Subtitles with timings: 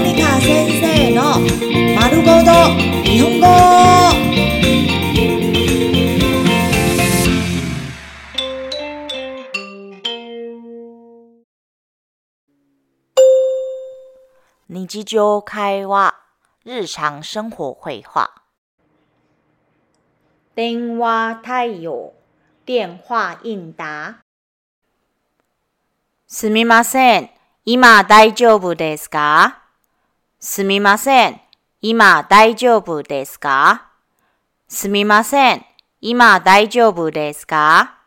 [0.00, 1.40] モニカ先生の
[1.96, 2.52] 丸ごと
[3.02, 3.46] 日本語。
[14.68, 16.14] 日常会話、
[16.64, 18.30] 日常生活会話。
[20.54, 22.14] 電話対応、
[22.66, 24.20] 電話應答。
[26.28, 27.30] すみません。
[27.64, 29.64] 今大丈夫ですか？
[30.40, 31.40] すみません。
[31.82, 33.88] 今大丈夫ですか？
[34.68, 35.64] すみません。
[36.00, 37.98] 今大丈夫ですか？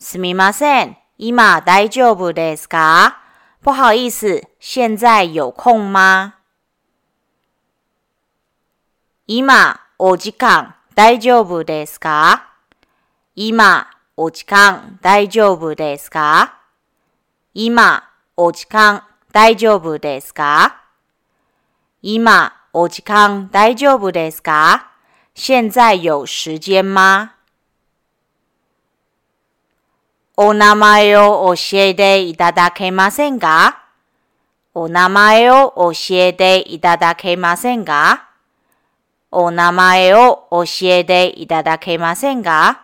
[0.00, 0.96] すみません。
[1.16, 3.20] 今大丈夫ですか？
[3.62, 6.34] 不好意思，现在有空吗？
[9.28, 12.48] 今お時間大丈夫ですか？
[13.36, 13.86] 今
[14.16, 16.58] お時間大丈夫ですか？
[17.54, 20.80] 今お時間大丈夫ですか？
[22.06, 24.90] 今お時間大丈夫ですか？
[25.34, 27.30] 現在有時間吗？
[30.36, 33.84] お名前を教えていただけませんか？
[34.74, 38.28] お名前を教えていただけませんか？
[39.30, 42.82] お名前を教えていただけませんか？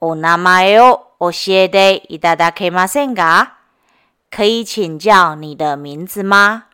[0.00, 3.54] お名前を教えていただけませんか？
[4.30, 6.69] 可以请教你的名字吗？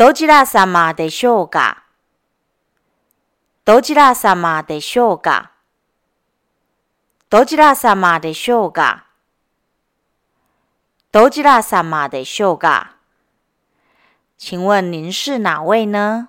[0.00, 1.84] どちら様でしょうか？
[3.66, 5.50] どちら様でしょうか？
[7.28, 9.04] どちら様でしょうか？
[11.12, 12.96] どちら様でしょうか？
[14.38, 16.28] 请问您是哪位呢？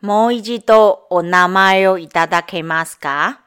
[0.00, 3.40] もう一度お名前をいただけますか？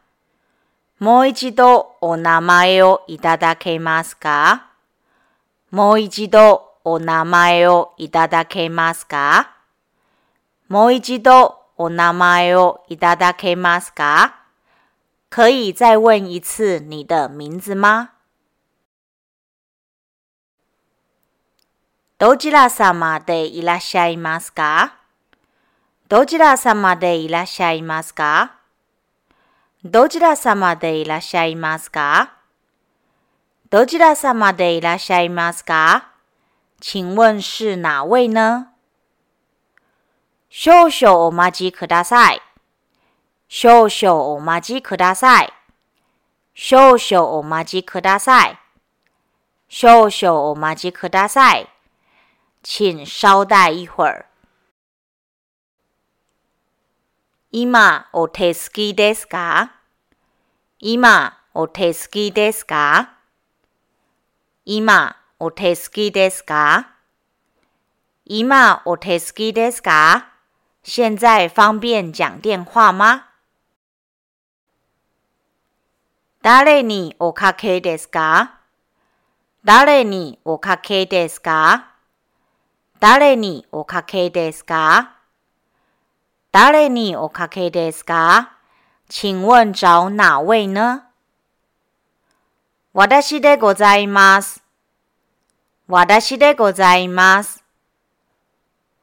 [1.00, 4.66] もう一度お名前をいただけますか？
[5.72, 9.56] もう一度お名前をいただけますか？
[10.68, 14.34] もう一度お名前をいただけますか？
[15.30, 18.10] 可以再问一次你的名字吗？
[22.18, 24.96] どちら様でいらっしゃいますか？
[26.08, 28.56] どちら様でいらっしゃいますか？
[29.84, 32.39] どちら様でいらっしゃいますか？
[33.70, 36.14] どちら様でいらっしゃいますか？
[36.82, 38.70] 请问是哪位呢？
[40.50, 42.42] 少々お待ちください。
[43.48, 45.54] 少々お待ちください。
[46.56, 48.58] 少々お待ちください。
[49.68, 51.68] 少々お待ちください。
[52.64, 54.26] 请稍待一会儿。
[57.52, 59.74] 今お手すきですか？
[60.80, 63.19] 今お手すきですか？
[64.66, 66.90] 今お手すきですか？
[68.26, 70.28] 今お手すきですか？
[70.84, 73.24] 现在方便讲电话吗？
[76.42, 78.60] 誰におかけですか？
[79.64, 81.88] 誰におかけですか？
[83.00, 85.16] 誰におかけですか？
[86.52, 88.58] 誰におかけですか？
[89.10, 91.09] 请问找哪位呢？
[92.92, 94.64] 私でございます。
[95.88, 97.64] 私でございます。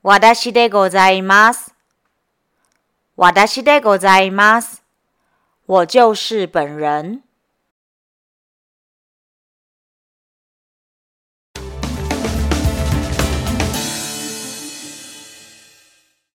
[0.03, 1.73] 私でございます。
[3.17, 4.83] 私でございます。
[5.67, 7.26] 我就是本人。